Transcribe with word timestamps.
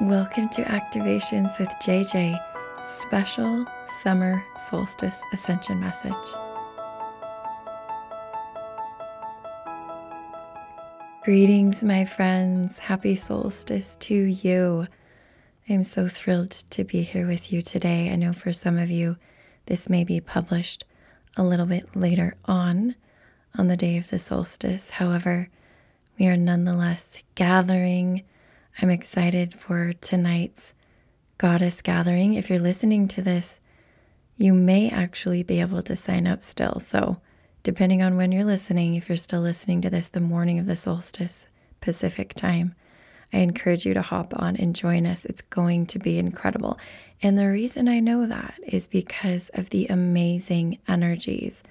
Welcome 0.00 0.48
to 0.50 0.62
Activations 0.62 1.56
with 1.60 1.68
JJ, 1.80 2.36
special 2.84 3.64
summer 3.86 4.44
solstice 4.56 5.22
ascension 5.32 5.78
message. 5.78 6.12
Greetings, 11.22 11.84
my 11.84 12.04
friends. 12.04 12.78
Happy 12.78 13.14
solstice 13.14 13.94
to 14.00 14.14
you. 14.14 14.88
I'm 15.68 15.84
so 15.84 16.08
thrilled 16.08 16.50
to 16.50 16.82
be 16.82 17.02
here 17.02 17.28
with 17.28 17.52
you 17.52 17.62
today. 17.62 18.10
I 18.10 18.16
know 18.16 18.32
for 18.32 18.52
some 18.52 18.78
of 18.78 18.90
you, 18.90 19.16
this 19.66 19.88
may 19.88 20.02
be 20.02 20.20
published 20.20 20.84
a 21.36 21.44
little 21.44 21.66
bit 21.66 21.94
later 21.94 22.34
on, 22.46 22.96
on 23.56 23.68
the 23.68 23.76
day 23.76 23.96
of 23.96 24.10
the 24.10 24.18
solstice. 24.18 24.90
However, 24.90 25.48
we 26.18 26.26
are 26.26 26.36
nonetheless 26.36 27.22
gathering. 27.36 28.24
I'm 28.80 28.90
excited 28.90 29.54
for 29.54 29.92
tonight's 29.92 30.74
goddess 31.38 31.80
gathering. 31.80 32.34
If 32.34 32.50
you're 32.50 32.58
listening 32.58 33.06
to 33.08 33.22
this, 33.22 33.60
you 34.36 34.52
may 34.52 34.90
actually 34.90 35.44
be 35.44 35.60
able 35.60 35.82
to 35.82 35.94
sign 35.94 36.26
up 36.26 36.42
still. 36.42 36.80
So, 36.80 37.18
depending 37.62 38.02
on 38.02 38.16
when 38.16 38.32
you're 38.32 38.44
listening, 38.44 38.96
if 38.96 39.08
you're 39.08 39.16
still 39.16 39.42
listening 39.42 39.80
to 39.82 39.90
this 39.90 40.08
the 40.08 40.20
morning 40.20 40.58
of 40.58 40.66
the 40.66 40.74
solstice 40.74 41.46
Pacific 41.80 42.34
time, 42.34 42.74
I 43.32 43.38
encourage 43.38 43.86
you 43.86 43.94
to 43.94 44.02
hop 44.02 44.32
on 44.36 44.56
and 44.56 44.74
join 44.74 45.06
us. 45.06 45.24
It's 45.24 45.42
going 45.42 45.86
to 45.86 45.98
be 46.00 46.18
incredible. 46.18 46.78
And 47.22 47.38
the 47.38 47.48
reason 47.48 47.88
I 47.88 48.00
know 48.00 48.26
that 48.26 48.58
is 48.64 48.86
because 48.88 49.50
of 49.54 49.70
the 49.70 49.86
amazing 49.86 50.78
energies 50.88 51.62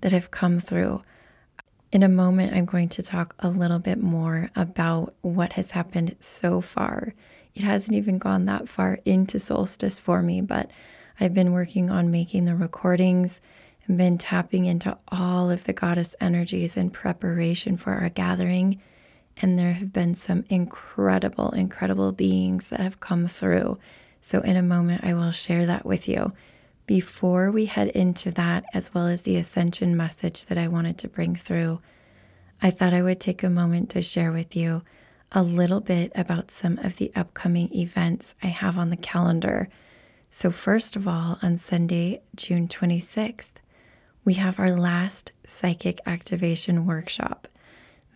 that 0.00 0.12
have 0.12 0.30
come 0.30 0.58
through. 0.58 1.02
In 1.90 2.02
a 2.02 2.08
moment, 2.08 2.52
I'm 2.52 2.66
going 2.66 2.90
to 2.90 3.02
talk 3.02 3.34
a 3.38 3.48
little 3.48 3.78
bit 3.78 3.98
more 4.02 4.50
about 4.54 5.14
what 5.22 5.54
has 5.54 5.70
happened 5.70 6.16
so 6.20 6.60
far. 6.60 7.14
It 7.54 7.62
hasn't 7.62 7.96
even 7.96 8.18
gone 8.18 8.44
that 8.44 8.68
far 8.68 8.98
into 9.06 9.38
solstice 9.38 9.98
for 9.98 10.20
me, 10.20 10.42
but 10.42 10.70
I've 11.18 11.32
been 11.32 11.52
working 11.52 11.88
on 11.88 12.10
making 12.10 12.44
the 12.44 12.54
recordings 12.54 13.40
and 13.86 13.96
been 13.96 14.18
tapping 14.18 14.66
into 14.66 14.98
all 15.08 15.50
of 15.50 15.64
the 15.64 15.72
goddess 15.72 16.14
energies 16.20 16.76
in 16.76 16.90
preparation 16.90 17.78
for 17.78 17.94
our 17.94 18.10
gathering. 18.10 18.82
And 19.40 19.58
there 19.58 19.72
have 19.72 19.90
been 19.90 20.14
some 20.14 20.44
incredible, 20.50 21.52
incredible 21.52 22.12
beings 22.12 22.68
that 22.68 22.80
have 22.80 23.00
come 23.00 23.26
through. 23.26 23.78
So, 24.20 24.40
in 24.42 24.56
a 24.56 24.62
moment, 24.62 25.04
I 25.04 25.14
will 25.14 25.30
share 25.30 25.64
that 25.64 25.86
with 25.86 26.06
you. 26.06 26.34
Before 26.88 27.50
we 27.50 27.66
head 27.66 27.88
into 27.88 28.30
that, 28.30 28.64
as 28.72 28.94
well 28.94 29.08
as 29.08 29.20
the 29.20 29.36
ascension 29.36 29.94
message 29.94 30.46
that 30.46 30.56
I 30.56 30.68
wanted 30.68 30.96
to 30.98 31.08
bring 31.08 31.36
through, 31.36 31.82
I 32.62 32.70
thought 32.70 32.94
I 32.94 33.02
would 33.02 33.20
take 33.20 33.42
a 33.42 33.50
moment 33.50 33.90
to 33.90 34.00
share 34.00 34.32
with 34.32 34.56
you 34.56 34.80
a 35.30 35.42
little 35.42 35.80
bit 35.80 36.10
about 36.14 36.50
some 36.50 36.78
of 36.78 36.96
the 36.96 37.12
upcoming 37.14 37.70
events 37.74 38.34
I 38.42 38.46
have 38.46 38.78
on 38.78 38.88
the 38.88 38.96
calendar. 38.96 39.68
So, 40.30 40.50
first 40.50 40.96
of 40.96 41.06
all, 41.06 41.38
on 41.42 41.58
Sunday, 41.58 42.22
June 42.34 42.68
26th, 42.68 43.56
we 44.24 44.34
have 44.34 44.58
our 44.58 44.72
last 44.72 45.32
psychic 45.46 46.00
activation 46.06 46.86
workshop. 46.86 47.48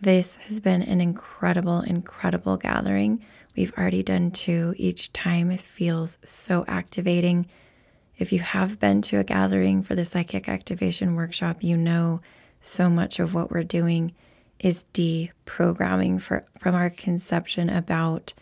This 0.00 0.36
has 0.46 0.60
been 0.60 0.80
an 0.80 1.02
incredible, 1.02 1.82
incredible 1.82 2.56
gathering. 2.56 3.22
We've 3.54 3.74
already 3.76 4.02
done 4.02 4.30
two 4.30 4.72
each 4.78 5.12
time. 5.12 5.50
It 5.50 5.60
feels 5.60 6.16
so 6.24 6.64
activating. 6.66 7.50
If 8.18 8.32
you 8.32 8.40
have 8.40 8.78
been 8.78 9.02
to 9.02 9.18
a 9.18 9.24
gathering 9.24 9.82
for 9.82 9.94
the 9.94 10.04
psychic 10.04 10.48
activation 10.48 11.14
workshop, 11.14 11.62
you 11.62 11.76
know 11.76 12.20
so 12.60 12.88
much 12.88 13.18
of 13.18 13.34
what 13.34 13.50
we're 13.50 13.64
doing 13.64 14.14
is 14.58 14.84
deprogramming 14.94 16.20
for, 16.20 16.44
from 16.58 16.74
our 16.74 16.90
conception 16.90 17.68
about 17.68 18.32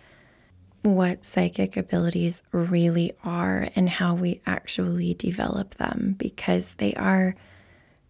what 0.82 1.24
psychic 1.24 1.76
abilities 1.76 2.42
really 2.52 3.12
are 3.22 3.68
and 3.74 3.88
how 3.88 4.14
we 4.14 4.40
actually 4.46 5.14
develop 5.14 5.74
them 5.74 6.14
because 6.18 6.74
they 6.74 6.94
are 6.94 7.34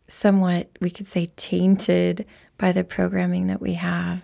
somewhat, 0.07 0.69
we 0.81 0.91
could 0.91 1.07
say, 1.07 1.27
tainted 1.37 2.27
by 2.59 2.73
the 2.73 2.85
programming 2.85 3.49
that 3.49 3.61
we 3.61 3.75
have 3.75 4.23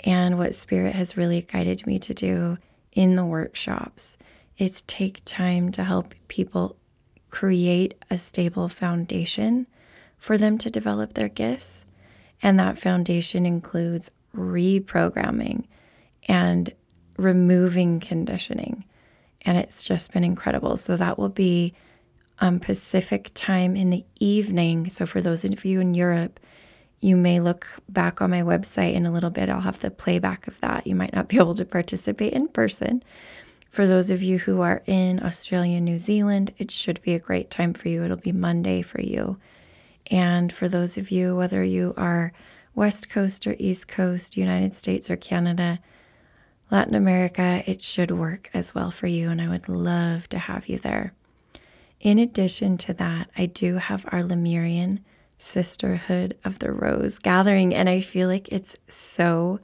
and 0.00 0.38
what 0.38 0.54
Spirit 0.54 0.94
has 0.94 1.16
really 1.16 1.42
guided 1.42 1.86
me 1.86 1.98
to 1.98 2.14
do 2.14 2.58
in 2.92 3.14
the 3.14 3.24
workshops. 3.24 4.16
Is 4.60 4.82
take 4.82 5.22
time 5.24 5.72
to 5.72 5.84
help 5.84 6.14
people 6.28 6.76
create 7.30 7.94
a 8.10 8.18
stable 8.18 8.68
foundation 8.68 9.66
for 10.18 10.36
them 10.36 10.58
to 10.58 10.70
develop 10.70 11.14
their 11.14 11.30
gifts. 11.30 11.86
And 12.42 12.58
that 12.58 12.78
foundation 12.78 13.46
includes 13.46 14.10
reprogramming 14.36 15.64
and 16.28 16.70
removing 17.16 18.00
conditioning. 18.00 18.84
And 19.42 19.56
it's 19.56 19.82
just 19.82 20.12
been 20.12 20.24
incredible. 20.24 20.76
So 20.76 20.94
that 20.94 21.18
will 21.18 21.30
be 21.30 21.72
um, 22.38 22.60
Pacific 22.60 23.30
time 23.32 23.76
in 23.76 23.88
the 23.88 24.04
evening. 24.18 24.90
So, 24.90 25.06
for 25.06 25.22
those 25.22 25.44
of 25.44 25.64
you 25.64 25.80
in 25.80 25.94
Europe, 25.94 26.38
you 27.00 27.16
may 27.16 27.40
look 27.40 27.66
back 27.88 28.20
on 28.20 28.30
my 28.30 28.42
website 28.42 28.94
in 28.94 29.06
a 29.06 29.12
little 29.12 29.30
bit. 29.30 29.48
I'll 29.48 29.60
have 29.60 29.80
the 29.80 29.90
playback 29.90 30.46
of 30.46 30.60
that. 30.60 30.86
You 30.86 30.94
might 30.94 31.14
not 31.14 31.28
be 31.28 31.38
able 31.38 31.54
to 31.54 31.64
participate 31.64 32.34
in 32.34 32.48
person. 32.48 33.02
For 33.70 33.86
those 33.86 34.10
of 34.10 34.20
you 34.20 34.40
who 34.40 34.60
are 34.62 34.82
in 34.86 35.22
Australia, 35.22 35.80
New 35.80 35.98
Zealand, 35.98 36.52
it 36.58 36.72
should 36.72 37.00
be 37.02 37.14
a 37.14 37.20
great 37.20 37.50
time 37.50 37.72
for 37.72 37.88
you. 37.88 38.04
It'll 38.04 38.16
be 38.16 38.32
Monday 38.32 38.82
for 38.82 39.00
you. 39.00 39.38
And 40.10 40.52
for 40.52 40.68
those 40.68 40.98
of 40.98 41.12
you, 41.12 41.36
whether 41.36 41.62
you 41.62 41.94
are 41.96 42.32
West 42.74 43.08
Coast 43.08 43.46
or 43.46 43.54
East 43.60 43.86
Coast, 43.86 44.36
United 44.36 44.74
States 44.74 45.08
or 45.08 45.16
Canada, 45.16 45.78
Latin 46.68 46.96
America, 46.96 47.62
it 47.64 47.80
should 47.80 48.10
work 48.10 48.50
as 48.52 48.74
well 48.74 48.90
for 48.90 49.06
you. 49.06 49.30
And 49.30 49.40
I 49.40 49.48
would 49.48 49.68
love 49.68 50.28
to 50.30 50.38
have 50.38 50.68
you 50.68 50.78
there. 50.78 51.12
In 52.00 52.18
addition 52.18 52.76
to 52.78 52.94
that, 52.94 53.30
I 53.36 53.46
do 53.46 53.76
have 53.76 54.04
our 54.10 54.24
Lemurian 54.24 55.04
Sisterhood 55.38 56.36
of 56.44 56.58
the 56.58 56.72
Rose 56.72 57.18
gathering, 57.18 57.74
and 57.74 57.88
I 57.88 58.00
feel 58.00 58.28
like 58.28 58.48
it's 58.50 58.76
so 58.88 59.60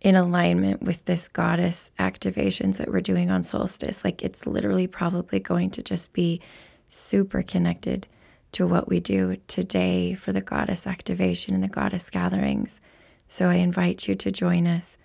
in 0.00 0.16
alignment 0.16 0.82
with 0.82 1.04
this 1.04 1.28
goddess 1.28 1.90
activations 1.98 2.78
that 2.78 2.90
we're 2.90 3.00
doing 3.00 3.30
on 3.30 3.42
solstice. 3.42 4.04
Like 4.04 4.22
it's 4.22 4.46
literally 4.46 4.86
probably 4.86 5.40
going 5.40 5.70
to 5.72 5.82
just 5.82 6.12
be 6.12 6.40
super 6.88 7.42
connected 7.42 8.06
to 8.52 8.66
what 8.66 8.88
we 8.88 8.98
do 8.98 9.36
today 9.46 10.14
for 10.14 10.32
the 10.32 10.40
goddess 10.40 10.86
activation 10.86 11.54
and 11.54 11.62
the 11.62 11.68
goddess 11.68 12.10
gatherings. 12.10 12.80
So 13.28 13.48
I 13.48 13.56
invite 13.56 14.08
you 14.08 14.14
to 14.16 14.30
join 14.32 14.66
us 14.66 14.98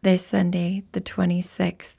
this 0.00 0.26
Sunday, 0.26 0.82
the 0.92 1.00
26th. 1.00 1.96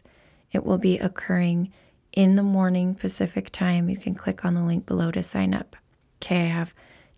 It 0.52 0.66
will 0.66 0.78
be 0.78 1.00
occurring 1.00 1.72
in 2.12 2.36
the 2.36 2.44
morning 2.44 2.96
Pacific 2.96 3.50
time. 3.52 3.90
You 3.90 3.98
can 3.98 4.14
click 4.14 4.44
on 4.44 4.56
the 4.56 4.64
link 4.64 4.86
below 4.86 5.12
to 5.12 5.24
sign 5.24 5.54
up. 5.54 5.76
Okay, 6.22 6.44
I 6.44 6.48
have 6.48 6.74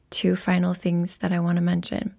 two 0.09 0.35
final 0.35 0.73
things 0.73 1.17
that 1.17 1.33
I 1.33 1.39
want 1.39 1.55
to 1.55 1.61
mention. 1.61 2.15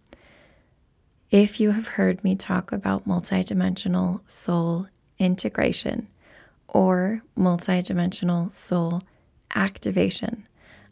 If 1.30 1.58
you 1.58 1.72
have 1.72 1.88
heard 1.88 2.22
me 2.22 2.36
talk 2.36 2.70
about 2.70 3.08
multidimensional 3.08 4.20
soul 4.30 4.86
integration 5.18 6.06
or 6.68 7.22
multidimensional 7.36 8.48
soul 8.50 9.02
activation, 9.52 10.46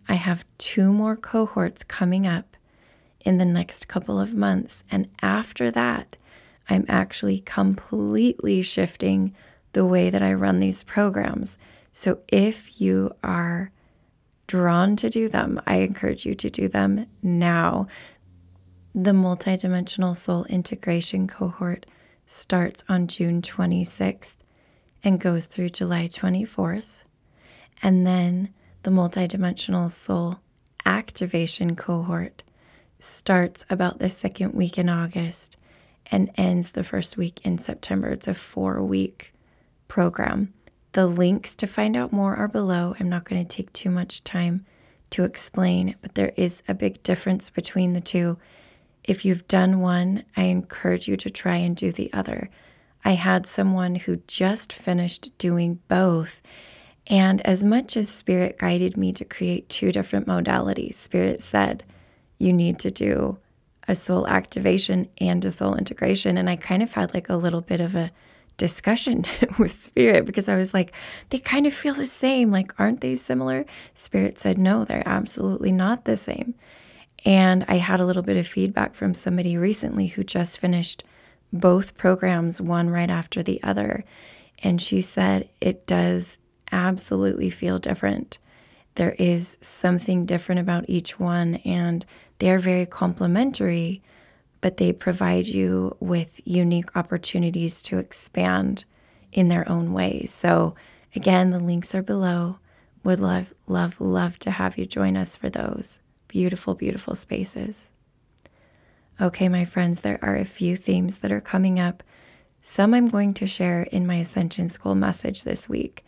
I 0.09 0.15
have 0.15 0.45
two 0.59 0.93
more 0.93 1.15
cohorts 1.15 1.84
coming 1.84 2.27
up 2.27 2.56
in 3.21 3.39
the 3.39 3.45
next 3.45 3.87
couple 3.87 4.19
of 4.19 4.34
months. 4.34 4.83
And 4.91 5.09
after 5.22 5.71
that, 5.71 6.17
I'm 6.69 6.84
actually 6.89 7.39
completely 7.39 8.61
shifting 8.61 9.37
the 9.72 9.87
way 9.87 10.11
that 10.11 10.22
I 10.22 10.34
run 10.34 10.59
these 10.59 10.83
programs. 10.83 11.59
So 11.93 12.19
if 12.27 12.81
you 12.81 13.12
are 13.22 13.71
drawn 14.49 14.97
to 14.97 15.09
do 15.09 15.28
them, 15.28 15.61
I 15.65 15.77
encourage 15.77 16.27
you 16.27 16.34
to 16.34 16.51
do 16.51 16.66
them 16.66 17.06
now. 17.22 17.87
The 18.97 19.10
multidimensional 19.10 20.16
soul 20.16 20.44
integration 20.44 21.27
cohort 21.27 21.84
starts 22.27 22.84
on 22.88 23.09
June 23.09 23.43
26th 23.43 24.37
and 25.03 25.18
goes 25.18 25.47
through 25.47 25.71
July 25.71 26.07
24th. 26.07 27.03
And 27.83 28.07
then 28.07 28.54
the 28.84 28.92
multidimensional 28.92 29.91
soul 29.91 30.39
activation 30.86 31.74
cohort 31.74 32.45
starts 33.01 33.65
about 33.68 33.98
the 33.98 34.09
second 34.09 34.54
week 34.54 34.78
in 34.78 34.89
August 34.89 35.57
and 36.13 36.30
ends 36.36 36.71
the 36.71 36.84
first 36.84 37.16
week 37.16 37.45
in 37.45 37.59
September. 37.59 38.10
It's 38.10 38.28
a 38.28 38.34
four 38.34 38.80
week 38.80 39.34
program. 39.89 40.54
The 40.92 41.09
links 41.09 41.57
to 41.57 41.66
find 41.66 41.97
out 41.97 42.13
more 42.13 42.36
are 42.36 42.47
below. 42.47 42.95
I'm 43.01 43.09
not 43.09 43.24
going 43.24 43.45
to 43.45 43.57
take 43.57 43.72
too 43.72 43.91
much 43.91 44.22
time 44.22 44.65
to 45.10 45.24
explain, 45.24 45.97
but 46.01 46.15
there 46.15 46.33
is 46.36 46.63
a 46.68 46.74
big 46.74 47.03
difference 47.03 47.51
between 47.51 47.92
the 47.92 48.01
two. 48.01 48.39
If 49.04 49.24
you've 49.24 49.47
done 49.47 49.80
one, 49.80 50.24
I 50.36 50.45
encourage 50.45 51.06
you 51.06 51.16
to 51.18 51.30
try 51.30 51.56
and 51.56 51.77
do 51.77 51.92
the 51.92 52.12
other. 52.12 52.48
I 53.04 53.12
had 53.12 53.47
someone 53.47 53.97
who 53.97 54.16
just 54.27 54.72
finished 54.72 55.36
doing 55.36 55.80
both. 55.89 56.41
And 57.06 57.42
as 57.42 57.65
much 57.65 57.98
as 57.98 58.09
Spirit 58.09 58.59
guided 58.59 58.97
me 58.97 59.12
to 59.12 59.24
create 59.27 59.68
two 59.68 59.92
different 59.92 60.27
modalities, 60.27 60.95
Spirit 60.95 61.42
said, 61.42 61.84
you 62.39 62.53
need 62.53 62.78
to 62.80 62.91
do 62.91 63.39
a 63.86 63.95
soul 63.95 64.27
activation 64.27 65.09
and 65.18 65.45
a 65.45 65.51
soul 65.51 65.74
integration. 65.74 66.39
And 66.39 66.48
I 66.48 66.56
kind 66.56 66.83
of 66.83 66.95
had 66.95 67.12
like 67.12 67.28
a 67.28 67.36
little 67.36 67.60
bit 67.60 67.80
of 67.80 67.95
a 67.95 68.10
discussion 68.56 69.24
with 69.59 69.84
Spirit 69.84 70.24
because 70.24 70.48
I 70.48 70.56
was 70.56 70.72
like, 70.72 70.92
they 71.28 71.39
kind 71.39 71.66
of 71.66 71.74
feel 71.74 71.95
the 71.95 72.06
same. 72.06 72.51
Like, 72.51 72.78
aren't 72.80 73.03
they 73.03 73.16
similar? 73.16 73.66
Spirit 73.92 74.41
said, 74.41 74.56
no, 74.56 74.84
they're 74.84 75.06
absolutely 75.06 75.72
not 75.72 76.06
the 76.06 76.16
same. 76.16 76.54
And 77.24 77.65
I 77.68 77.76
had 77.76 78.00
a 78.00 78.06
little 78.06 78.22
bit 78.22 78.36
of 78.36 78.47
feedback 78.47 78.94
from 78.94 79.15
somebody 79.15 79.56
recently 79.56 80.09
who 80.09 80.24
just 80.24 80.59
finished 80.60 81.04
both 81.53 81.97
programs, 81.97 82.60
one 82.60 82.91
right 82.91 83.09
after 83.09 83.42
the 83.42 83.62
other. 83.62 84.04
And 84.62 84.80
she 84.80 85.00
said 85.00 85.48
it 85.60 85.86
does 85.86 86.38
absolutely 86.71 87.50
feel 87.50 87.78
different. 87.78 88.38
There 88.97 89.15
is 89.18 89.56
something 89.60 90.26
different 90.26 90.60
about 90.60 90.84
each 90.88 91.18
one, 91.18 91.56
and 91.56 92.04
they're 92.38 92.59
very 92.59 92.86
complementary, 92.86 94.03
but 94.60 94.77
they 94.77 94.92
provide 94.92 95.47
you 95.47 95.97
with 96.00 96.41
unique 96.44 96.94
opportunities 96.97 97.82
to 97.82 97.98
expand 97.98 98.84
in 99.32 99.48
their 99.48 99.68
own 99.68 99.92
ways. 99.92 100.32
So, 100.32 100.74
again, 101.15 101.50
the 101.50 101.59
links 101.59 101.94
are 101.94 102.03
below. 102.03 102.59
Would 103.03 103.20
love, 103.20 103.53
love, 103.66 104.00
love 104.00 104.38
to 104.41 104.50
have 104.53 104.78
you 104.78 104.86
join 104.86 105.16
us 105.16 105.36
for 105.36 105.50
those 105.50 106.00
beautiful, 106.34 106.75
beautiful 106.75 107.15
spaces. 107.15 107.92
Okay, 109.21 109.48
my 109.48 109.65
friends, 109.65 110.01
there 110.01 110.19
are 110.21 110.34
a 110.34 110.45
few 110.45 110.75
themes 110.75 111.21
that 111.21 111.31
are 111.31 111.41
coming 111.41 111.78
up. 111.78 112.03
Some 112.60 112.92
I'm 112.92 113.07
going 113.07 113.34
to 113.34 113.47
share 113.47 113.84
in 113.84 114.04
my 114.04 114.16
Ascension 114.16 114.69
School 114.69 114.97
message 114.97 115.45
this 115.45 115.69
week, 115.69 116.04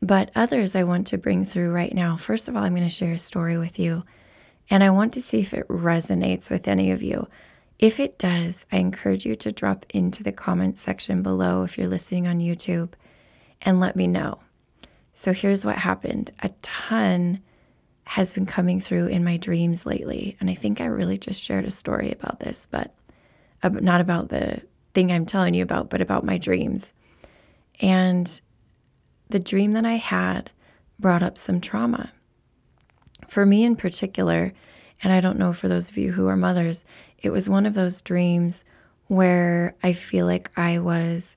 but 0.00 0.30
others 0.36 0.76
I 0.76 0.84
want 0.84 1.08
to 1.08 1.18
bring 1.18 1.44
through 1.44 1.72
right 1.72 1.92
now. 1.92 2.16
First 2.16 2.46
of 2.46 2.54
all, 2.54 2.62
I'm 2.62 2.76
going 2.76 2.86
to 2.86 2.88
share 2.88 3.14
a 3.14 3.18
story 3.18 3.58
with 3.58 3.76
you, 3.76 4.04
and 4.70 4.84
I 4.84 4.90
want 4.90 5.12
to 5.14 5.20
see 5.20 5.40
if 5.40 5.52
it 5.52 5.66
resonates 5.66 6.48
with 6.48 6.68
any 6.68 6.92
of 6.92 7.02
you. 7.02 7.26
If 7.80 7.98
it 7.98 8.20
does, 8.20 8.66
I 8.70 8.76
encourage 8.76 9.26
you 9.26 9.34
to 9.34 9.50
drop 9.50 9.84
into 9.90 10.22
the 10.22 10.30
comments 10.30 10.80
section 10.80 11.24
below 11.24 11.64
if 11.64 11.76
you're 11.76 11.88
listening 11.88 12.28
on 12.28 12.38
YouTube 12.38 12.90
and 13.62 13.80
let 13.80 13.96
me 13.96 14.06
know. 14.06 14.38
So 15.12 15.32
here's 15.32 15.66
what 15.66 15.78
happened 15.78 16.30
a 16.40 16.50
ton 16.62 17.42
has 18.06 18.32
been 18.32 18.46
coming 18.46 18.80
through 18.80 19.08
in 19.08 19.24
my 19.24 19.36
dreams 19.36 19.84
lately. 19.84 20.36
And 20.40 20.48
I 20.48 20.54
think 20.54 20.80
I 20.80 20.86
really 20.86 21.18
just 21.18 21.42
shared 21.42 21.64
a 21.64 21.70
story 21.70 22.12
about 22.12 22.38
this, 22.38 22.66
but 22.70 22.94
uh, 23.62 23.68
not 23.68 24.00
about 24.00 24.28
the 24.28 24.62
thing 24.94 25.10
I'm 25.10 25.26
telling 25.26 25.54
you 25.54 25.62
about, 25.62 25.90
but 25.90 26.00
about 26.00 26.24
my 26.24 26.38
dreams. 26.38 26.94
And 27.80 28.40
the 29.28 29.40
dream 29.40 29.72
that 29.72 29.84
I 29.84 29.94
had 29.94 30.52
brought 31.00 31.24
up 31.24 31.36
some 31.36 31.60
trauma. 31.60 32.12
For 33.26 33.44
me 33.44 33.64
in 33.64 33.74
particular, 33.74 34.52
and 35.02 35.12
I 35.12 35.18
don't 35.18 35.38
know 35.38 35.52
for 35.52 35.66
those 35.66 35.88
of 35.88 35.96
you 35.96 36.12
who 36.12 36.28
are 36.28 36.36
mothers, 36.36 36.84
it 37.18 37.30
was 37.30 37.48
one 37.48 37.66
of 37.66 37.74
those 37.74 38.00
dreams 38.02 38.64
where 39.08 39.74
I 39.82 39.92
feel 39.92 40.26
like 40.26 40.50
I 40.56 40.78
was 40.78 41.36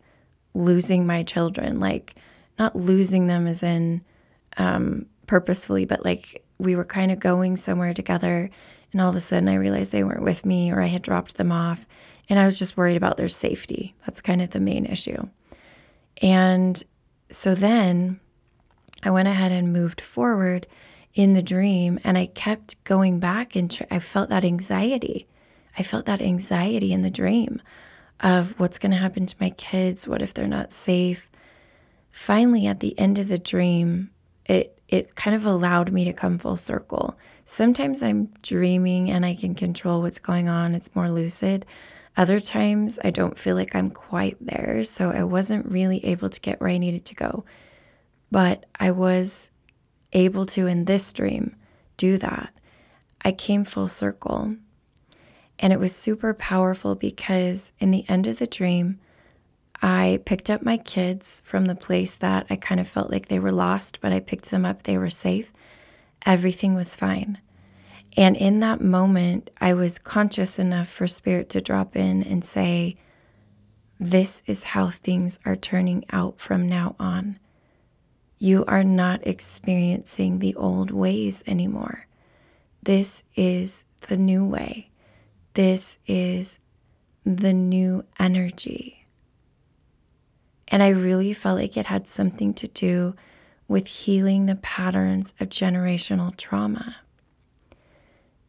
losing 0.53 1.07
my 1.07 1.23
children, 1.23 1.79
like 1.79 2.15
not 2.59 2.75
losing 2.75 3.25
them 3.25 3.47
as 3.47 3.63
in 3.63 4.03
um, 4.57 5.07
purposefully, 5.25 5.85
but 5.85 6.05
like 6.05 6.43
we 6.59 6.75
were 6.75 6.85
kind 6.85 7.11
of 7.11 7.19
going 7.19 7.57
somewhere 7.57 7.93
together. 7.93 8.49
And 8.91 9.01
all 9.01 9.09
of 9.09 9.15
a 9.15 9.19
sudden, 9.19 9.49
I 9.49 9.55
realized 9.55 9.91
they 9.91 10.03
weren't 10.03 10.23
with 10.23 10.45
me 10.45 10.71
or 10.71 10.81
I 10.81 10.87
had 10.87 11.01
dropped 11.01 11.37
them 11.37 11.51
off. 11.51 11.87
And 12.29 12.37
I 12.37 12.45
was 12.45 12.59
just 12.59 12.77
worried 12.77 12.97
about 12.97 13.17
their 13.17 13.27
safety. 13.27 13.95
That's 14.05 14.21
kind 14.21 14.41
of 14.41 14.51
the 14.51 14.59
main 14.59 14.85
issue. 14.85 15.27
And 16.21 16.83
so 17.31 17.55
then 17.55 18.19
I 19.01 19.09
went 19.09 19.27
ahead 19.27 19.51
and 19.51 19.73
moved 19.73 20.01
forward 20.01 20.67
in 21.13 21.33
the 21.33 21.41
dream 21.41 21.99
and 22.03 22.17
I 22.17 22.27
kept 22.27 22.83
going 22.83 23.19
back 23.19 23.55
and 23.55 23.71
tr- 23.71 23.83
I 23.89 23.99
felt 23.99 24.29
that 24.29 24.45
anxiety. 24.45 25.27
I 25.77 25.83
felt 25.83 26.05
that 26.05 26.21
anxiety 26.21 26.91
in 26.91 27.01
the 27.01 27.09
dream 27.09 27.61
of 28.19 28.59
what's 28.59 28.79
going 28.79 28.91
to 28.91 28.97
happen 28.97 29.25
to 29.25 29.35
my 29.39 29.49
kids, 29.51 30.07
what 30.07 30.21
if 30.21 30.33
they're 30.33 30.47
not 30.47 30.71
safe. 30.71 31.29
Finally 32.11 32.67
at 32.67 32.79
the 32.79 32.97
end 32.99 33.17
of 33.17 33.27
the 33.27 33.37
dream, 33.37 34.09
it 34.45 34.78
it 34.89 35.15
kind 35.15 35.35
of 35.35 35.45
allowed 35.45 35.91
me 35.93 36.03
to 36.03 36.13
come 36.13 36.37
full 36.37 36.57
circle. 36.57 37.17
Sometimes 37.45 38.01
I'm 38.01 38.29
dreaming 38.41 39.09
and 39.09 39.25
I 39.25 39.35
can 39.35 39.53
control 39.53 40.01
what's 40.01 40.19
going 40.19 40.49
on, 40.49 40.75
it's 40.75 40.95
more 40.95 41.09
lucid. 41.09 41.65
Other 42.17 42.39
times 42.39 42.99
I 43.03 43.11
don't 43.11 43.37
feel 43.37 43.55
like 43.55 43.75
I'm 43.75 43.91
quite 43.91 44.37
there, 44.41 44.83
so 44.83 45.11
I 45.11 45.23
wasn't 45.23 45.71
really 45.71 46.03
able 46.03 46.29
to 46.29 46.41
get 46.41 46.59
where 46.59 46.69
I 46.69 46.79
needed 46.79 47.05
to 47.05 47.15
go. 47.15 47.45
But 48.31 48.65
I 48.79 48.91
was 48.91 49.51
able 50.11 50.45
to, 50.47 50.65
in 50.67 50.85
this 50.85 51.13
dream, 51.13 51.55
do 51.97 52.17
that. 52.17 52.51
I 53.21 53.31
came 53.31 53.63
full 53.63 53.87
circle. 53.87 54.55
And 55.59 55.71
it 55.71 55.79
was 55.79 55.95
super 55.95 56.33
powerful 56.33 56.95
because 56.95 57.71
in 57.79 57.91
the 57.91 58.05
end 58.09 58.27
of 58.27 58.39
the 58.39 58.47
dream, 58.47 58.99
I 59.81 60.19
picked 60.25 60.49
up 60.49 60.61
my 60.61 60.77
kids 60.77 61.41
from 61.45 61.65
the 61.65 61.75
place 61.75 62.15
that 62.17 62.45
I 62.49 62.55
kind 62.55 62.81
of 62.81 62.87
felt 62.87 63.11
like 63.11 63.27
they 63.27 63.39
were 63.39 63.51
lost, 63.51 64.01
but 64.01 64.11
I 64.11 64.19
picked 64.19 64.51
them 64.51 64.65
up. 64.65 64.83
They 64.83 64.97
were 64.97 65.09
safe. 65.09 65.53
Everything 66.25 66.75
was 66.75 66.95
fine. 66.95 67.39
And 68.17 68.35
in 68.35 68.59
that 68.59 68.81
moment, 68.81 69.49
I 69.61 69.73
was 69.73 69.97
conscious 69.97 70.59
enough 70.59 70.89
for 70.89 71.07
Spirit 71.07 71.49
to 71.49 71.61
drop 71.61 71.95
in 71.95 72.23
and 72.23 72.43
say, 72.43 72.97
This 73.99 74.43
is 74.45 74.65
how 74.65 74.89
things 74.89 75.39
are 75.45 75.55
turning 75.55 76.03
out 76.11 76.39
from 76.39 76.67
now 76.67 76.95
on. 76.99 77.39
You 78.37 78.65
are 78.67 78.83
not 78.83 79.25
experiencing 79.25 80.39
the 80.39 80.55
old 80.55 80.91
ways 80.91 81.43
anymore. 81.47 82.07
This 82.81 83.23
is 83.35 83.83
the 84.07 84.17
new 84.17 84.45
way. 84.45 84.89
This 85.53 85.99
is 86.07 86.59
the 87.25 87.53
new 87.53 88.05
energy. 88.17 88.98
And 90.69 90.83
I 90.83 90.89
really 90.89 91.33
felt 91.33 91.59
like 91.59 91.75
it 91.75 91.87
had 91.87 92.07
something 92.07 92.53
to 92.55 92.67
do 92.67 93.15
with 93.67 93.87
healing 93.87 94.45
the 94.45 94.55
patterns 94.55 95.33
of 95.39 95.49
generational 95.49 96.35
trauma. 96.35 96.97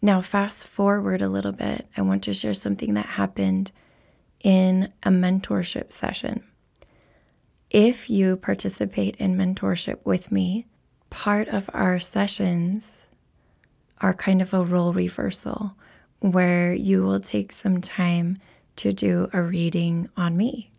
Now, 0.02 0.22
fast 0.22 0.66
forward 0.66 1.20
a 1.20 1.28
little 1.28 1.52
bit, 1.52 1.86
I 1.96 2.02
want 2.02 2.22
to 2.24 2.32
share 2.32 2.54
something 2.54 2.94
that 2.94 3.06
happened 3.06 3.72
in 4.42 4.92
a 5.02 5.10
mentorship 5.10 5.92
session. 5.92 6.42
If 7.68 8.08
you 8.08 8.36
participate 8.36 9.16
in 9.16 9.36
mentorship 9.36 9.98
with 10.04 10.32
me, 10.32 10.66
part 11.10 11.48
of 11.48 11.68
our 11.74 11.98
sessions 11.98 13.06
are 14.00 14.14
kind 14.14 14.40
of 14.40 14.54
a 14.54 14.64
role 14.64 14.92
reversal 14.92 15.76
where 16.20 16.72
you 16.72 17.02
will 17.02 17.20
take 17.20 17.52
some 17.52 17.80
time 17.80 18.38
to 18.76 18.92
do 18.92 19.28
a 19.32 19.42
reading 19.42 20.08
on 20.16 20.36
me. 20.36 20.70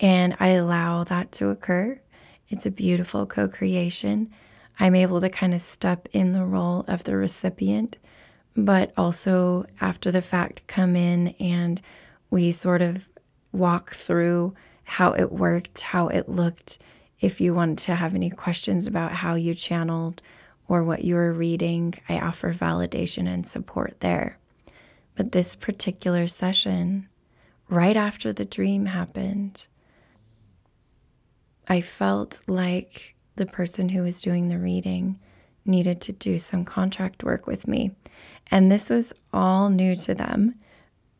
And 0.00 0.36
I 0.40 0.48
allow 0.48 1.04
that 1.04 1.32
to 1.32 1.50
occur. 1.50 2.00
It's 2.48 2.66
a 2.66 2.70
beautiful 2.70 3.26
co 3.26 3.48
creation. 3.48 4.30
I'm 4.78 4.94
able 4.94 5.20
to 5.20 5.30
kind 5.30 5.54
of 5.54 5.60
step 5.60 6.08
in 6.12 6.32
the 6.32 6.44
role 6.44 6.84
of 6.88 7.04
the 7.04 7.16
recipient, 7.16 7.98
but 8.56 8.92
also 8.96 9.66
after 9.80 10.10
the 10.10 10.22
fact 10.22 10.66
come 10.66 10.96
in 10.96 11.28
and 11.40 11.80
we 12.30 12.50
sort 12.50 12.82
of 12.82 13.08
walk 13.52 13.90
through 13.90 14.54
how 14.82 15.12
it 15.12 15.32
worked, 15.32 15.80
how 15.80 16.08
it 16.08 16.28
looked. 16.28 16.78
If 17.20 17.40
you 17.40 17.54
want 17.54 17.78
to 17.80 17.94
have 17.94 18.14
any 18.14 18.30
questions 18.30 18.86
about 18.86 19.12
how 19.12 19.34
you 19.34 19.54
channeled 19.54 20.22
or 20.68 20.82
what 20.82 21.04
you 21.04 21.14
were 21.14 21.32
reading, 21.32 21.94
I 22.08 22.18
offer 22.18 22.52
validation 22.52 23.28
and 23.32 23.46
support 23.46 24.00
there. 24.00 24.38
But 25.14 25.32
this 25.32 25.54
particular 25.54 26.26
session, 26.26 27.08
right 27.68 27.96
after 27.96 28.32
the 28.32 28.44
dream 28.44 28.86
happened, 28.86 29.68
I 31.68 31.80
felt 31.80 32.40
like 32.46 33.14
the 33.36 33.46
person 33.46 33.88
who 33.88 34.02
was 34.02 34.20
doing 34.20 34.48
the 34.48 34.58
reading 34.58 35.18
needed 35.64 36.00
to 36.02 36.12
do 36.12 36.38
some 36.38 36.64
contract 36.64 37.24
work 37.24 37.46
with 37.46 37.66
me. 37.66 37.92
And 38.50 38.70
this 38.70 38.90
was 38.90 39.12
all 39.32 39.70
new 39.70 39.96
to 39.96 40.14
them, 40.14 40.54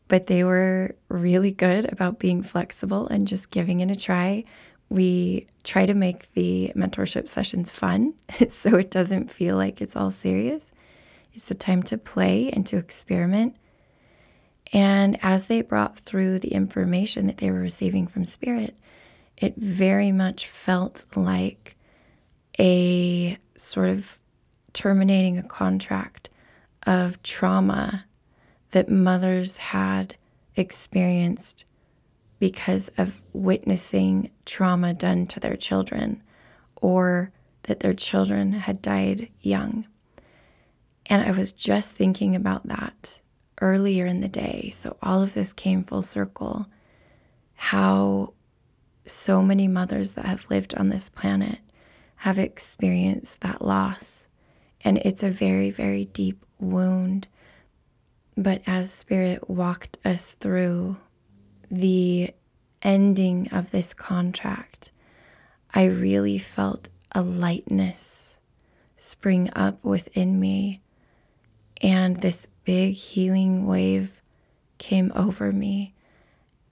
but 0.08 0.26
they 0.26 0.44
were 0.44 0.94
really 1.08 1.52
good 1.52 1.90
about 1.90 2.18
being 2.18 2.42
flexible 2.42 3.08
and 3.08 3.26
just 3.26 3.50
giving 3.50 3.80
it 3.80 3.90
a 3.90 3.96
try. 3.96 4.44
We 4.90 5.46
try 5.64 5.86
to 5.86 5.94
make 5.94 6.32
the 6.34 6.72
mentorship 6.76 7.28
sessions 7.28 7.70
fun 7.70 8.14
so 8.48 8.76
it 8.76 8.90
doesn't 8.90 9.32
feel 9.32 9.56
like 9.56 9.80
it's 9.80 9.96
all 9.96 10.10
serious. 10.10 10.72
It's 11.32 11.50
a 11.50 11.54
time 11.54 11.82
to 11.84 11.98
play 11.98 12.50
and 12.50 12.66
to 12.66 12.76
experiment. 12.76 13.56
And 14.72 15.18
as 15.22 15.46
they 15.46 15.62
brought 15.62 15.98
through 15.98 16.40
the 16.40 16.52
information 16.52 17.26
that 17.26 17.38
they 17.38 17.50
were 17.50 17.58
receiving 17.60 18.06
from 18.06 18.24
Spirit, 18.24 18.76
it 19.36 19.56
very 19.56 20.12
much 20.12 20.46
felt 20.46 21.04
like 21.16 21.76
a 22.58 23.36
sort 23.56 23.88
of 23.88 24.18
terminating 24.72 25.38
a 25.38 25.42
contract 25.42 26.30
of 26.86 27.22
trauma 27.22 28.06
that 28.70 28.88
mothers 28.88 29.56
had 29.56 30.16
experienced 30.56 31.64
because 32.38 32.90
of 32.98 33.20
witnessing 33.32 34.30
trauma 34.44 34.92
done 34.92 35.26
to 35.26 35.40
their 35.40 35.56
children 35.56 36.22
or 36.76 37.32
that 37.62 37.80
their 37.80 37.94
children 37.94 38.52
had 38.52 38.82
died 38.82 39.28
young. 39.40 39.86
And 41.06 41.22
I 41.22 41.30
was 41.32 41.52
just 41.52 41.96
thinking 41.96 42.34
about 42.36 42.66
that 42.66 43.20
earlier 43.60 44.06
in 44.06 44.20
the 44.20 44.28
day. 44.28 44.70
So 44.72 44.96
all 45.02 45.22
of 45.22 45.34
this 45.34 45.52
came 45.52 45.84
full 45.84 46.02
circle. 46.02 46.66
How 47.54 48.34
so 49.06 49.42
many 49.42 49.68
mothers 49.68 50.14
that 50.14 50.25
have 50.25 50.50
lived 50.50 50.75
on 50.75 50.88
this 50.88 51.08
planet 51.08 51.58
have 52.16 52.38
experienced 52.38 53.40
that 53.42 53.62
loss. 53.62 54.26
And 54.82 54.99
it's 54.99 55.23
a 55.23 55.30
very, 55.30 55.70
very 55.70 56.06
deep 56.06 56.44
wound. 56.58 57.26
But 58.37 58.62
as 58.66 58.92
Spirit 58.92 59.49
walked 59.49 59.99
us 60.04 60.34
through 60.34 60.96
the 61.70 62.34
ending 62.82 63.49
of 63.52 63.70
this 63.70 63.94
contract, 63.94 64.90
I 65.73 65.84
really 65.84 66.38
felt 66.38 66.88
a 67.12 67.23
lightness 67.23 68.38
spring 68.96 69.50
up 69.54 69.84
within 69.84 70.40
me. 70.40 70.80
And 71.82 72.20
this 72.20 72.46
big 72.64 72.94
healing 72.94 73.66
wave 73.66 74.23
came 74.78 75.12
over 75.14 75.52
me. 75.52 75.94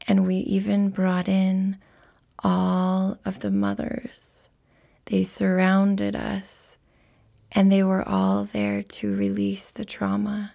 And 0.09 0.27
we 0.27 0.37
even 0.37 0.91
brought 0.91 1.29
in 1.29 1.77
all 2.43 3.19
of 3.25 3.41
the 3.41 3.51
mothers. 3.51 4.49
They 5.07 5.23
surrounded 5.23 6.17
us 6.17 6.79
and 7.51 7.71
they 7.71 7.83
were 7.83 8.07
all 8.09 8.45
there 8.45 8.83
to 8.83 9.15
release 9.17 9.71
the 9.71 9.85
trauma. 9.85 10.55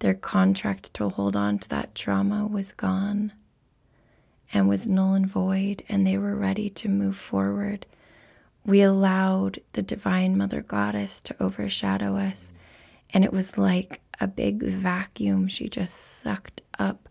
Their 0.00 0.14
contract 0.14 0.92
to 0.94 1.08
hold 1.08 1.36
on 1.36 1.58
to 1.60 1.68
that 1.70 1.94
trauma 1.94 2.46
was 2.46 2.72
gone 2.72 3.32
and 4.52 4.68
was 4.68 4.86
null 4.86 5.14
and 5.14 5.26
void, 5.26 5.82
and 5.88 6.06
they 6.06 6.18
were 6.18 6.36
ready 6.36 6.68
to 6.70 6.88
move 6.88 7.16
forward. 7.16 7.86
We 8.66 8.82
allowed 8.82 9.58
the 9.72 9.82
Divine 9.82 10.36
Mother 10.36 10.62
Goddess 10.62 11.20
to 11.22 11.42
overshadow 11.42 12.16
us, 12.16 12.52
and 13.12 13.24
it 13.24 13.32
was 13.32 13.56
like 13.56 14.00
a 14.20 14.28
big 14.28 14.62
vacuum. 14.62 15.48
She 15.48 15.68
just 15.68 15.94
sucked 15.94 16.60
up 16.78 17.08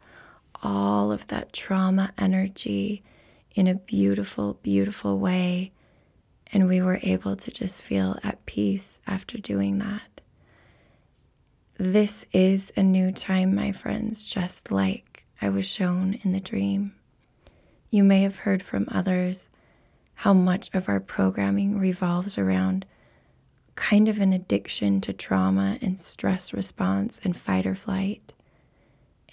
all 0.62 1.12
of 1.12 1.27
that 1.27 1.51
trauma 1.51 2.12
energy 2.18 3.03
in 3.53 3.67
a 3.67 3.75
beautiful, 3.75 4.55
beautiful 4.62 5.19
way. 5.19 5.72
And 6.51 6.67
we 6.67 6.81
were 6.81 7.00
able 7.01 7.36
to 7.36 7.51
just 7.51 7.81
feel 7.81 8.19
at 8.24 8.45
peace 8.45 9.01
after 9.07 9.38
doing 9.38 9.79
that. 9.79 10.22
This 11.77 12.25
is 12.31 12.72
a 12.77 12.83
new 12.83 13.12
time, 13.12 13.55
my 13.55 13.72
friends, 13.72 14.25
just 14.25 14.72
like 14.72 15.25
I 15.41 15.50
was 15.50 15.65
shown 15.67 16.19
in 16.24 16.31
the 16.31 16.39
dream. 16.39 16.93
You 17.89 18.03
may 18.03 18.22
have 18.22 18.38
heard 18.39 18.62
from 18.62 18.88
others 18.91 19.50
how 20.15 20.33
much 20.33 20.69
of 20.74 20.88
our 20.88 21.00
programming 21.00 21.79
revolves 21.79 22.38
around 22.38 22.86
kind 23.75 24.07
of 24.07 24.19
an 24.19 24.31
addiction 24.31 25.01
to 25.01 25.13
trauma 25.13 25.77
and 25.81 26.00
stress 26.00 26.53
response 26.53 27.19
and 27.24 27.36
fight 27.36 27.65
or 27.65 27.75
flight. 27.75 28.33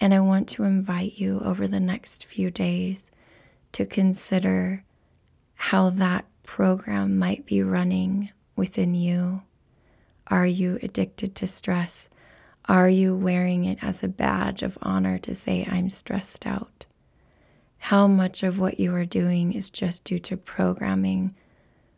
And 0.00 0.14
I 0.14 0.20
want 0.20 0.48
to 0.50 0.64
invite 0.64 1.18
you 1.18 1.40
over 1.40 1.68
the 1.68 1.80
next 1.80 2.24
few 2.24 2.50
days 2.50 3.10
to 3.72 3.86
consider 3.86 4.84
how 5.54 5.90
that 5.90 6.24
program 6.42 7.18
might 7.18 7.46
be 7.46 7.62
running 7.62 8.30
within 8.56 8.94
you. 8.94 9.42
Are 10.26 10.46
you 10.46 10.78
addicted 10.82 11.34
to 11.36 11.46
stress? 11.46 12.08
Are 12.66 12.88
you 12.88 13.16
wearing 13.16 13.64
it 13.64 13.78
as 13.82 14.02
a 14.02 14.08
badge 14.08 14.62
of 14.62 14.78
honor 14.82 15.18
to 15.18 15.34
say, 15.34 15.66
I'm 15.70 15.90
stressed 15.90 16.46
out? 16.46 16.86
How 17.78 18.06
much 18.06 18.42
of 18.42 18.58
what 18.58 18.78
you 18.78 18.94
are 18.94 19.04
doing 19.06 19.52
is 19.52 19.70
just 19.70 20.04
due 20.04 20.18
to 20.20 20.36
programming 20.36 21.34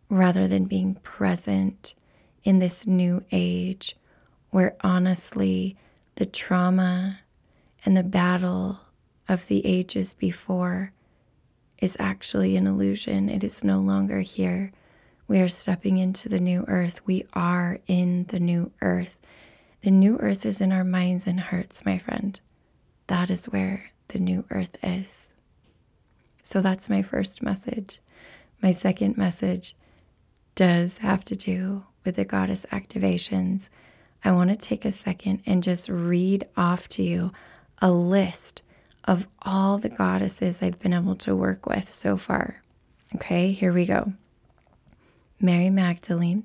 rather 0.08 0.46
than 0.46 0.64
being 0.64 0.94
present 0.96 1.94
in 2.44 2.58
this 2.58 2.86
new 2.86 3.24
age 3.32 3.96
where 4.50 4.76
honestly 4.82 5.76
the 6.16 6.26
trauma 6.26 7.20
and 7.84 7.96
the 7.96 8.02
battle 8.02 8.80
of 9.28 9.46
the 9.48 9.64
ages 9.66 10.14
before 10.14 10.92
is 11.82 11.96
actually 11.98 12.56
an 12.56 12.68
illusion. 12.68 13.28
It 13.28 13.42
is 13.42 13.64
no 13.64 13.80
longer 13.80 14.20
here. 14.20 14.70
We 15.26 15.40
are 15.40 15.48
stepping 15.48 15.98
into 15.98 16.28
the 16.28 16.38
new 16.38 16.64
earth. 16.68 17.04
We 17.04 17.26
are 17.32 17.80
in 17.88 18.26
the 18.28 18.38
new 18.38 18.70
earth. 18.80 19.18
The 19.80 19.90
new 19.90 20.16
earth 20.18 20.46
is 20.46 20.60
in 20.60 20.70
our 20.70 20.84
minds 20.84 21.26
and 21.26 21.40
hearts, 21.40 21.84
my 21.84 21.98
friend. 21.98 22.38
That 23.08 23.30
is 23.30 23.46
where 23.46 23.90
the 24.08 24.20
new 24.20 24.44
earth 24.50 24.78
is. 24.80 25.32
So 26.44 26.60
that's 26.60 26.88
my 26.88 27.02
first 27.02 27.42
message. 27.42 28.00
My 28.62 28.70
second 28.70 29.18
message 29.18 29.74
does 30.54 30.98
have 30.98 31.24
to 31.24 31.34
do 31.34 31.84
with 32.04 32.14
the 32.14 32.24
goddess 32.24 32.64
activations. 32.70 33.70
I 34.22 34.30
want 34.30 34.50
to 34.50 34.56
take 34.56 34.84
a 34.84 34.92
second 34.92 35.42
and 35.46 35.64
just 35.64 35.88
read 35.88 36.46
off 36.56 36.88
to 36.90 37.02
you 37.02 37.32
a 37.80 37.90
list 37.90 38.62
of 39.04 39.26
all 39.42 39.78
the 39.78 39.88
goddesses 39.88 40.62
I've 40.62 40.78
been 40.78 40.92
able 40.92 41.16
to 41.16 41.34
work 41.34 41.66
with 41.66 41.88
so 41.88 42.16
far. 42.16 42.62
Okay, 43.14 43.52
here 43.52 43.72
we 43.72 43.84
go 43.86 44.12
Mary 45.40 45.70
Magdalene, 45.70 46.44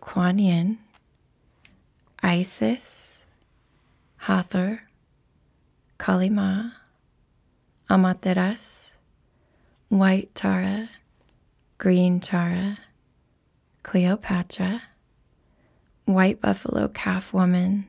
Kuan 0.00 0.38
Yin, 0.38 0.78
Isis, 2.22 3.24
Hathor, 4.18 4.82
Kali 5.98 6.30
Ma, 6.30 6.70
Amaterasu, 7.90 8.90
White 9.88 10.34
Tara, 10.34 10.88
Green 11.78 12.20
Tara, 12.20 12.78
Cleopatra, 13.82 14.82
White 16.04 16.40
Buffalo 16.40 16.88
Calf 16.88 17.32
Woman, 17.32 17.86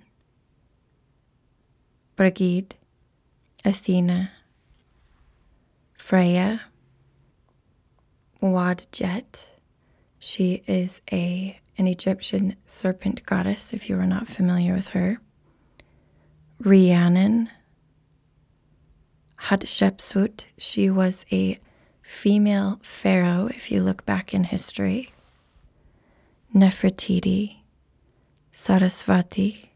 Brigid, 2.16 2.76
Athena, 3.66 4.32
Freya, 5.94 6.62
Wadjet. 8.42 9.48
She 10.20 10.64
is 10.68 11.02
a 11.12 11.60
an 11.78 11.88
Egyptian 11.88 12.56
serpent 12.66 13.24
goddess, 13.26 13.72
if 13.74 13.88
you 13.90 14.00
are 14.00 14.08
not 14.08 14.28
familiar 14.28 14.74
with 14.74 14.90
her. 14.90 15.20
Rhiannon, 16.60 17.50
Hatshepsut, 19.42 20.46
she 20.58 20.90
was 20.90 21.26
a 21.32 21.60
female 22.02 22.80
pharaoh, 22.82 23.48
if 23.48 23.72
you 23.72 23.84
look 23.84 24.06
back 24.06 24.34
in 24.34 24.46
history. 24.46 25.14
Nefertiti, 26.54 27.58
Sarasvati, 28.52 29.68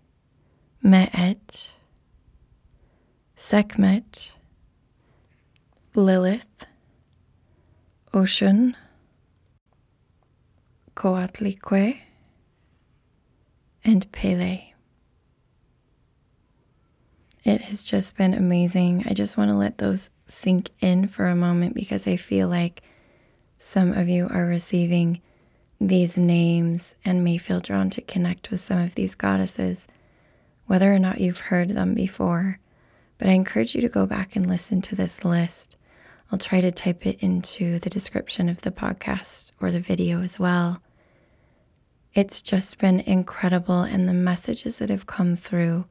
Ma'at, 0.83 1.69
Sekhmet, 3.43 4.33
Lilith, 5.95 6.67
Oshun, 8.13 8.75
Coatlicue, 10.95 11.97
and 13.83 14.11
Pele. 14.11 14.73
It 17.43 17.63
has 17.63 17.83
just 17.83 18.15
been 18.15 18.35
amazing. 18.35 19.05
I 19.07 19.13
just 19.15 19.37
want 19.37 19.49
to 19.49 19.55
let 19.55 19.79
those 19.79 20.11
sink 20.27 20.69
in 20.79 21.07
for 21.07 21.25
a 21.25 21.35
moment 21.35 21.73
because 21.73 22.07
I 22.07 22.17
feel 22.17 22.47
like 22.47 22.83
some 23.57 23.91
of 23.93 24.07
you 24.07 24.27
are 24.29 24.45
receiving 24.45 25.19
these 25.79 26.15
names 26.15 26.93
and 27.03 27.23
may 27.23 27.39
feel 27.39 27.59
drawn 27.59 27.89
to 27.89 28.01
connect 28.01 28.51
with 28.51 28.61
some 28.61 28.77
of 28.77 28.93
these 28.93 29.15
goddesses, 29.15 29.87
whether 30.67 30.93
or 30.93 30.99
not 30.99 31.19
you've 31.19 31.39
heard 31.39 31.69
them 31.69 31.95
before. 31.95 32.59
But 33.21 33.29
I 33.29 33.33
encourage 33.33 33.75
you 33.75 33.81
to 33.81 33.87
go 33.87 34.07
back 34.07 34.35
and 34.35 34.49
listen 34.49 34.81
to 34.81 34.95
this 34.95 35.23
list. 35.23 35.77
I'll 36.31 36.39
try 36.39 36.59
to 36.59 36.71
type 36.71 37.05
it 37.05 37.19
into 37.19 37.77
the 37.77 37.89
description 37.91 38.49
of 38.49 38.61
the 38.61 38.71
podcast 38.71 39.51
or 39.61 39.69
the 39.69 39.79
video 39.79 40.23
as 40.23 40.39
well. 40.39 40.81
It's 42.15 42.41
just 42.41 42.79
been 42.79 42.99
incredible, 43.01 43.81
and 43.81 44.09
the 44.09 44.13
messages 44.13 44.79
that 44.79 44.89
have 44.89 45.05
come 45.05 45.35
through, 45.35 45.85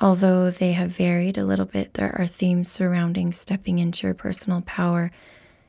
although 0.00 0.50
they 0.50 0.72
have 0.72 0.92
varied 0.92 1.36
a 1.36 1.44
little 1.44 1.66
bit, 1.66 1.92
there 1.92 2.18
are 2.18 2.26
themes 2.26 2.70
surrounding 2.70 3.34
stepping 3.34 3.78
into 3.78 4.06
your 4.06 4.14
personal 4.14 4.62
power 4.62 5.10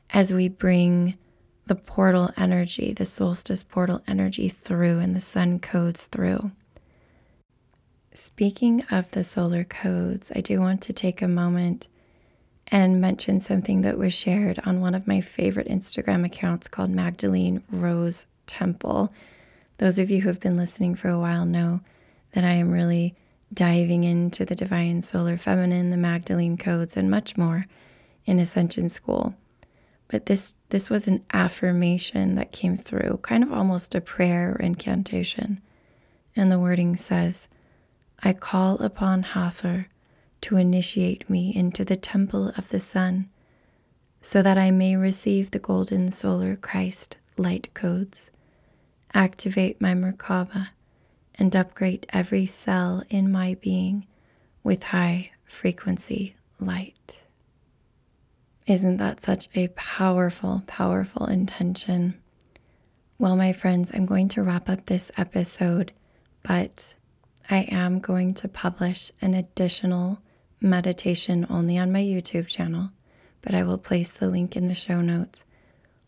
as 0.08 0.32
we 0.32 0.48
bring 0.48 1.18
the 1.66 1.74
portal 1.74 2.30
energy, 2.38 2.94
the 2.94 3.04
solstice 3.04 3.62
portal 3.62 4.00
energy 4.08 4.48
through, 4.48 5.00
and 5.00 5.14
the 5.14 5.20
sun 5.20 5.58
codes 5.58 6.06
through. 6.06 6.50
Speaking 8.14 8.82
of 8.90 9.10
the 9.12 9.24
solar 9.24 9.64
codes, 9.64 10.30
I 10.36 10.42
do 10.42 10.60
want 10.60 10.82
to 10.82 10.92
take 10.92 11.22
a 11.22 11.28
moment 11.28 11.88
and 12.68 13.00
mention 13.00 13.40
something 13.40 13.80
that 13.82 13.96
was 13.96 14.12
shared 14.12 14.58
on 14.66 14.82
one 14.82 14.94
of 14.94 15.06
my 15.06 15.22
favorite 15.22 15.68
Instagram 15.68 16.24
accounts 16.24 16.68
called 16.68 16.90
Magdalene 16.90 17.62
Rose 17.70 18.26
Temple. 18.46 19.12
Those 19.78 19.98
of 19.98 20.10
you 20.10 20.20
who 20.20 20.28
have 20.28 20.40
been 20.40 20.58
listening 20.58 20.94
for 20.94 21.08
a 21.08 21.18
while 21.18 21.46
know 21.46 21.80
that 22.32 22.44
I 22.44 22.52
am 22.52 22.70
really 22.70 23.14
diving 23.52 24.04
into 24.04 24.44
the 24.44 24.54
divine 24.54 25.00
solar 25.00 25.38
feminine, 25.38 25.88
the 25.88 25.96
Magdalene 25.96 26.58
codes, 26.58 26.98
and 26.98 27.10
much 27.10 27.38
more 27.38 27.66
in 28.26 28.38
Ascension 28.38 28.90
School. 28.90 29.34
But 30.08 30.26
this 30.26 30.54
this 30.68 30.90
was 30.90 31.08
an 31.08 31.24
affirmation 31.32 32.34
that 32.34 32.52
came 32.52 32.76
through, 32.76 33.20
kind 33.22 33.42
of 33.42 33.52
almost 33.52 33.94
a 33.94 34.02
prayer 34.02 34.52
or 34.52 34.60
incantation. 34.62 35.62
And 36.36 36.50
the 36.50 36.58
wording 36.58 36.96
says, 36.96 37.48
I 38.22 38.32
call 38.32 38.76
upon 38.76 39.22
Hathor 39.22 39.88
to 40.42 40.56
initiate 40.56 41.28
me 41.28 41.54
into 41.54 41.84
the 41.84 41.96
temple 41.96 42.48
of 42.56 42.68
the 42.68 42.80
sun, 42.80 43.28
so 44.20 44.42
that 44.42 44.56
I 44.56 44.70
may 44.70 44.96
receive 44.96 45.50
the 45.50 45.58
golden 45.58 46.12
solar 46.12 46.54
Christ 46.54 47.16
light 47.36 47.72
codes, 47.74 48.30
activate 49.12 49.80
my 49.80 49.94
Merkaba, 49.94 50.68
and 51.34 51.56
upgrade 51.56 52.06
every 52.10 52.46
cell 52.46 53.02
in 53.10 53.32
my 53.32 53.54
being 53.60 54.06
with 54.62 54.84
high 54.84 55.32
frequency 55.44 56.36
light. 56.60 57.22
Isn't 58.66 58.98
that 58.98 59.22
such 59.22 59.48
a 59.56 59.68
powerful, 59.68 60.62
powerful 60.68 61.26
intention? 61.26 62.14
Well, 63.18 63.34
my 63.34 63.52
friends, 63.52 63.90
I'm 63.92 64.06
going 64.06 64.28
to 64.28 64.42
wrap 64.42 64.68
up 64.70 64.86
this 64.86 65.10
episode, 65.16 65.92
but 66.44 66.94
I 67.50 67.68
am 67.70 67.98
going 68.00 68.34
to 68.34 68.48
publish 68.48 69.10
an 69.20 69.34
additional 69.34 70.20
meditation 70.60 71.46
only 71.50 71.76
on 71.76 71.92
my 71.92 72.02
YouTube 72.02 72.46
channel, 72.46 72.90
but 73.40 73.54
I 73.54 73.64
will 73.64 73.78
place 73.78 74.16
the 74.16 74.28
link 74.28 74.56
in 74.56 74.68
the 74.68 74.74
show 74.74 75.00
notes 75.00 75.44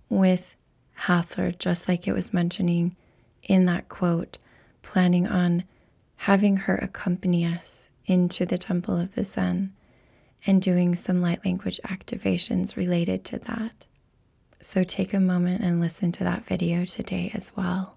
with 0.08 0.54
Hathor, 0.94 1.50
just 1.50 1.88
like 1.88 2.06
it 2.06 2.12
was 2.12 2.32
mentioning 2.32 2.96
in 3.42 3.64
that 3.66 3.88
quote, 3.88 4.38
planning 4.82 5.26
on 5.26 5.64
having 6.16 6.56
her 6.56 6.76
accompany 6.76 7.44
us 7.44 7.90
into 8.06 8.46
the 8.46 8.58
Temple 8.58 8.96
of 8.96 9.14
the 9.14 9.24
Sun 9.24 9.72
and 10.46 10.62
doing 10.62 10.94
some 10.94 11.20
light 11.20 11.44
language 11.44 11.80
activations 11.84 12.76
related 12.76 13.24
to 13.24 13.38
that. 13.38 13.86
So 14.60 14.84
take 14.84 15.12
a 15.12 15.20
moment 15.20 15.62
and 15.62 15.80
listen 15.80 16.12
to 16.12 16.24
that 16.24 16.46
video 16.46 16.84
today 16.84 17.30
as 17.34 17.52
well. 17.56 17.96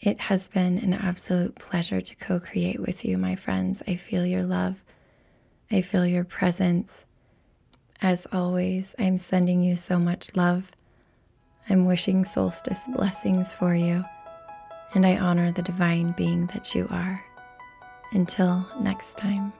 It 0.00 0.20
has 0.20 0.46
been 0.46 0.78
an 0.78 0.94
absolute 0.94 1.56
pleasure 1.56 2.00
to 2.00 2.14
co 2.14 2.38
create 2.38 2.78
with 2.78 3.04
you, 3.04 3.18
my 3.18 3.34
friends. 3.34 3.82
I 3.88 3.96
feel 3.96 4.24
your 4.24 4.44
love, 4.44 4.76
I 5.70 5.82
feel 5.82 6.06
your 6.06 6.24
presence. 6.24 7.04
As 8.00 8.26
always, 8.32 8.94
I'm 8.98 9.18
sending 9.18 9.64
you 9.64 9.74
so 9.74 9.98
much 9.98 10.36
love. 10.36 10.70
I'm 11.68 11.84
wishing 11.84 12.24
solstice 12.24 12.86
blessings 12.94 13.52
for 13.52 13.74
you, 13.74 14.04
and 14.94 15.04
I 15.04 15.18
honor 15.18 15.50
the 15.50 15.62
divine 15.62 16.12
being 16.12 16.46
that 16.46 16.74
you 16.76 16.86
are. 16.90 17.24
Until 18.12 18.66
next 18.80 19.18
time. 19.18 19.52